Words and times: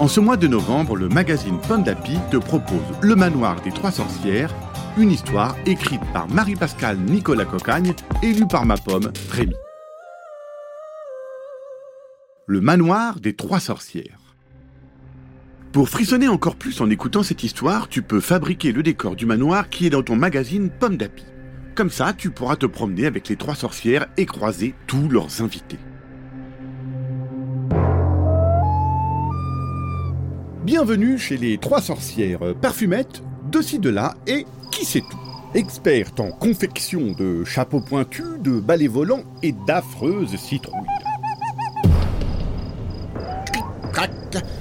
En 0.00 0.08
ce 0.08 0.18
mois 0.18 0.38
de 0.38 0.46
novembre, 0.46 0.96
le 0.96 1.10
magazine 1.10 1.60
Pomme 1.60 1.82
d'Api 1.82 2.16
te 2.30 2.38
propose 2.38 2.80
Le 3.02 3.14
manoir 3.14 3.60
des 3.60 3.70
trois 3.70 3.90
sorcières, 3.90 4.54
une 4.96 5.10
histoire 5.10 5.54
écrite 5.66 6.00
par 6.14 6.26
Marie-Pascale 6.26 6.96
Nicolas 6.96 7.44
Cocagne 7.44 7.92
et 8.22 8.32
lue 8.32 8.48
par 8.48 8.64
ma 8.64 8.78
pomme 8.78 9.12
Rémi. 9.30 9.54
Le 12.46 12.62
manoir 12.62 13.20
des 13.20 13.36
trois 13.36 13.60
sorcières. 13.60 14.34
Pour 15.70 15.90
frissonner 15.90 16.28
encore 16.28 16.56
plus 16.56 16.80
en 16.80 16.88
écoutant 16.88 17.22
cette 17.22 17.44
histoire, 17.44 17.90
tu 17.90 18.00
peux 18.00 18.20
fabriquer 18.20 18.72
le 18.72 18.82
décor 18.82 19.16
du 19.16 19.26
manoir 19.26 19.68
qui 19.68 19.86
est 19.86 19.90
dans 19.90 20.02
ton 20.02 20.16
magazine 20.16 20.70
Pomme 20.70 20.96
d'Api. 20.96 21.26
Comme 21.74 21.90
ça, 21.90 22.14
tu 22.14 22.30
pourras 22.30 22.56
te 22.56 22.64
promener 22.64 23.04
avec 23.04 23.28
les 23.28 23.36
trois 23.36 23.54
sorcières 23.54 24.06
et 24.16 24.24
croiser 24.24 24.74
tous 24.86 25.10
leurs 25.10 25.42
invités. 25.42 25.78
Bienvenue 30.70 31.18
chez 31.18 31.36
les 31.36 31.58
trois 31.58 31.80
sorcières 31.82 32.54
parfumettes, 32.62 33.24
de 33.50 33.60
ci 33.60 33.80
de 33.80 33.90
là 33.90 34.14
et 34.28 34.46
qui 34.70 34.84
sait 34.84 35.00
tout. 35.00 35.18
Experte 35.52 36.20
en 36.20 36.30
confection 36.30 37.10
de 37.10 37.42
chapeaux 37.42 37.80
pointus, 37.80 38.38
de 38.38 38.60
balais 38.60 38.86
volants 38.86 39.24
et 39.42 39.50
d'affreuses 39.66 40.36
citrouilles. 40.36 40.86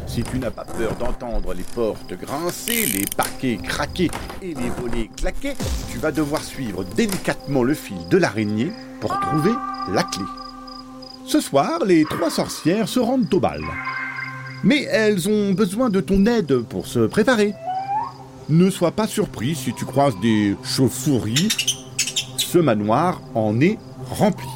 Si 0.08 0.24
tu 0.24 0.40
n'as 0.40 0.50
pas 0.50 0.66
peur 0.66 0.96
d'entendre 0.96 1.54
les 1.54 1.62
portes 1.62 2.16
grincer, 2.20 2.88
les 2.88 3.06
parquets 3.16 3.58
craquer 3.58 4.10
et 4.42 4.56
les 4.56 4.70
volets 4.82 5.12
claquer, 5.16 5.54
tu 5.92 6.00
vas 6.00 6.12
devoir 6.12 6.44
suivre 6.44 6.84
délicatement 6.84 7.62
le 7.62 7.76
fil 7.76 8.08
de 8.10 8.18
l'araignée 8.18 8.72
pour 9.00 9.12
trouver 9.20 9.54
la 9.94 10.02
clé. 10.02 10.26
Ce 11.28 11.40
soir, 11.40 11.86
les 11.86 12.04
trois 12.06 12.32
sorcières 12.32 12.90
se 12.90 13.00
rendent 13.00 13.32
au 13.32 13.40
bal. 13.40 13.62
Mais 14.64 14.84
elles 14.92 15.30
ont 15.30 15.54
besoin 15.54 15.90
de 15.90 16.02
ton 16.02 16.26
aide 16.26 16.60
pour 16.64 16.88
se 16.88 17.00
préparer. 17.00 17.54
Ne 18.50 18.70
sois 18.70 18.92
pas 18.92 19.08
surpris 19.08 19.56
si 19.56 19.74
tu 19.74 19.86
croises 19.86 20.20
des 20.22 20.56
chauves-souris. 20.64 21.50
Ce 22.38 22.58
manoir 22.58 23.22
en 23.36 23.60
est 23.62 23.78
rempli. 24.10 24.48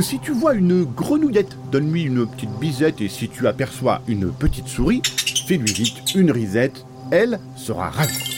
Si 0.00 0.18
tu 0.20 0.32
vois 0.32 0.54
une 0.54 0.84
grenouillette, 0.84 1.58
donne-lui 1.70 2.04
une 2.04 2.26
petite 2.26 2.52
bisette 2.58 3.00
et 3.02 3.08
si 3.08 3.28
tu 3.28 3.46
aperçois 3.46 4.00
une 4.08 4.32
petite 4.32 4.68
souris, 4.68 5.02
fais-lui 5.46 5.72
vite 5.72 6.14
une 6.14 6.30
risette, 6.30 6.86
elle 7.10 7.38
sera 7.56 7.90
ravie. 7.90 8.36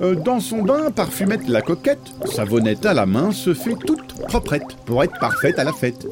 Euh, 0.00 0.14
Dans 0.14 0.40
son 0.40 0.62
bain, 0.62 0.90
Parfumette 0.90 1.46
la 1.48 1.60
coquette, 1.60 2.14
savonnette 2.24 2.86
à 2.86 2.94
la 2.94 3.04
main, 3.04 3.30
se 3.32 3.52
fait 3.52 3.74
toute 3.86 4.14
proprette 4.28 4.74
pour 4.86 5.04
être 5.04 5.18
parfaite 5.18 5.58
à 5.58 5.64
la 5.64 5.72
fête. 5.74 6.06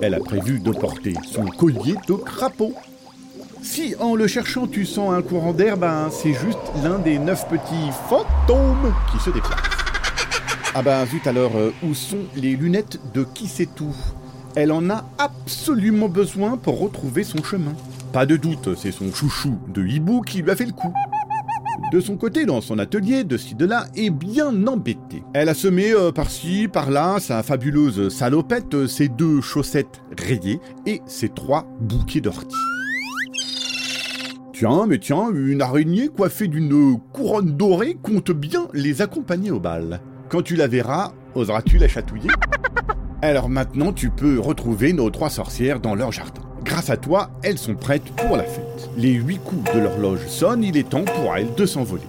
Elle 0.00 0.14
a 0.14 0.20
prévu 0.20 0.58
de 0.60 0.70
porter 0.70 1.12
son 1.30 1.44
collier 1.44 1.96
de 2.08 2.14
crapaud. 2.14 2.72
Si 3.62 3.94
en 4.00 4.16
le 4.16 4.26
cherchant 4.26 4.66
tu 4.66 4.84
sens 4.84 5.12
un 5.12 5.22
courant 5.22 5.52
d'air, 5.52 5.76
ben 5.76 6.08
c'est 6.10 6.32
juste 6.32 6.58
l'un 6.82 6.98
des 6.98 7.18
neuf 7.18 7.48
petits 7.48 7.90
fantômes 8.08 8.92
qui 9.10 9.22
se 9.22 9.30
déplacent. 9.30 9.60
Ah 10.74 10.82
ben 10.82 11.06
zut 11.06 11.26
alors, 11.26 11.52
euh, 11.56 11.72
où 11.82 11.94
sont 11.94 12.24
les 12.34 12.56
lunettes 12.56 12.98
de 13.14 13.24
qui 13.24 13.46
sait 13.46 13.68
tout? 13.72 13.94
Elle 14.56 14.72
en 14.72 14.90
a 14.90 15.04
absolument 15.18 16.08
besoin 16.08 16.56
pour 16.56 16.80
retrouver 16.80 17.24
son 17.24 17.42
chemin. 17.42 17.72
Pas 18.12 18.26
de 18.26 18.36
doute, 18.36 18.76
c'est 18.76 18.90
son 18.90 19.12
chouchou 19.12 19.58
de 19.68 19.86
hibou 19.86 20.22
qui 20.22 20.42
lui 20.42 20.50
a 20.50 20.56
fait 20.56 20.66
le 20.66 20.72
coup. 20.72 20.92
De 21.92 22.00
son 22.00 22.16
côté, 22.16 22.46
dans 22.46 22.60
son 22.60 22.78
atelier, 22.78 23.22
de 23.22 23.36
ci 23.36 23.54
de 23.54 23.64
là, 23.64 23.86
est 23.94 24.10
bien 24.10 24.66
embêtée. 24.66 25.22
Elle 25.34 25.48
a 25.48 25.54
semé 25.54 25.92
euh, 25.92 26.10
par-ci, 26.10 26.68
par-là, 26.68 27.18
sa 27.20 27.42
fabuleuse 27.42 28.08
salopette, 28.08 28.86
ses 28.86 29.08
deux 29.08 29.40
chaussettes 29.40 30.02
rayées 30.18 30.60
et 30.84 31.00
ses 31.06 31.28
trois 31.28 31.66
bouquets 31.80 32.20
d'orties. 32.20 32.56
Tiens, 34.62 34.86
mais 34.86 34.98
tiens, 34.98 35.28
une 35.34 35.60
araignée 35.60 36.06
coiffée 36.06 36.46
d'une 36.46 36.96
couronne 37.12 37.56
dorée 37.56 37.96
compte 38.00 38.30
bien 38.30 38.68
les 38.72 39.02
accompagner 39.02 39.50
au 39.50 39.58
bal. 39.58 40.00
Quand 40.28 40.42
tu 40.42 40.54
la 40.54 40.68
verras, 40.68 41.14
oseras-tu 41.34 41.78
la 41.78 41.88
chatouiller? 41.88 42.30
Alors 43.22 43.48
maintenant, 43.48 43.92
tu 43.92 44.10
peux 44.10 44.38
retrouver 44.38 44.92
nos 44.92 45.10
trois 45.10 45.30
sorcières 45.30 45.80
dans 45.80 45.96
leur 45.96 46.12
jardin. 46.12 46.42
Grâce 46.62 46.90
à 46.90 46.96
toi, 46.96 47.30
elles 47.42 47.58
sont 47.58 47.74
prêtes 47.74 48.04
pour 48.16 48.36
la 48.36 48.44
fête. 48.44 48.88
Les 48.96 49.14
huit 49.14 49.40
coups 49.42 49.74
de 49.74 49.80
l'horloge 49.80 50.28
sonnent, 50.28 50.62
il 50.62 50.76
est 50.76 50.88
temps 50.88 51.06
pour 51.06 51.36
elles 51.36 51.52
de 51.56 51.66
s'envoler. 51.66 52.06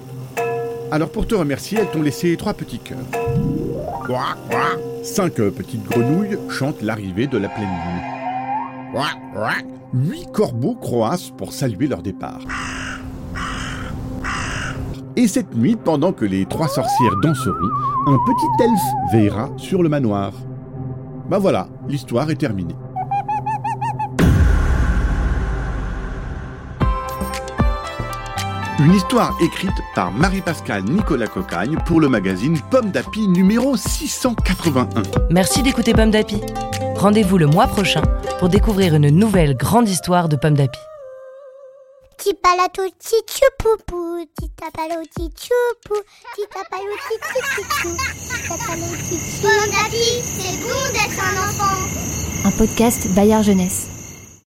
Alors 0.92 1.10
pour 1.10 1.26
te 1.26 1.34
remercier, 1.34 1.80
elles 1.80 1.90
t'ont 1.90 2.04
laissé 2.04 2.38
trois 2.38 2.54
petits 2.54 2.78
cœurs. 2.78 3.00
Quoi, 4.06 4.38
quoi? 4.48 4.80
Cinq 5.02 5.34
petites 5.34 5.86
grenouilles 5.86 6.38
chantent 6.50 6.84
l'arrivée 6.84 7.26
de 7.26 7.40
la 7.40 7.50
pleine 7.50 7.64
lune. 7.64 8.23
Huit 9.94 10.32
corbeaux 10.32 10.76
croassent 10.76 11.32
pour 11.32 11.54
saluer 11.54 11.88
leur 11.88 12.02
départ. 12.02 12.40
Et 15.16 15.28
cette 15.28 15.56
nuit, 15.56 15.76
pendant 15.76 16.12
que 16.12 16.26
les 16.26 16.46
trois 16.46 16.68
sorcières 16.68 17.16
danseront, 17.22 17.70
un 18.08 18.18
petit 18.26 18.64
elfe 18.64 19.14
veillera 19.14 19.50
sur 19.58 19.84
le 19.84 19.90
manoir. 19.90 20.32
Ben 21.30 21.38
voilà, 21.38 21.68
l'histoire 21.88 22.30
est 22.32 22.36
terminée. 22.36 22.76
Une 28.80 28.94
histoire 28.94 29.38
écrite 29.42 29.72
par 29.96 30.12
Marie-Pascale 30.12 30.84
Nicolas 30.84 31.28
Cocagne 31.28 31.78
pour 31.86 32.02
le 32.02 32.10
magazine 32.10 32.60
Pomme 32.70 32.92
d'Api 32.92 33.28
numéro 33.28 33.78
681. 33.78 34.90
Merci 35.30 35.62
d'écouter 35.64 35.94
Pomme 35.94 36.12
d'Api. 36.12 36.42
Rendez-vous 36.96 37.38
le 37.38 37.48
mois 37.48 37.68
prochain 37.68 38.02
pour 38.44 38.50
découvrir 38.50 38.94
une 38.96 39.08
nouvelle 39.08 39.56
grande 39.56 39.88
histoire 39.88 40.28
de 40.28 40.36
Pomme 40.36 40.56
d'Api. 40.56 40.78
Petit 42.18 42.34
palato, 42.34 42.82
petit 43.00 43.16
poupou. 43.58 44.26
Petit 44.36 44.50
palato, 44.50 45.02
petit 45.16 45.30
poupou. 45.30 46.02
Petit 46.36 46.48
palato, 46.52 46.90
petit 47.08 47.20
poupou. 47.24 47.96
Petit 47.96 48.50
palato, 48.50 48.86
petit 48.98 49.42
Pomme 49.42 49.72
d'Api, 49.72 50.08
c'est 50.26 50.60
bon 50.60 50.92
d'être 50.92 51.24
un 51.24 51.38
enfant. 51.48 51.88
Un 52.44 52.52
podcast 52.52 53.08
Bayard 53.16 53.44
Jeunesse. 53.44 53.93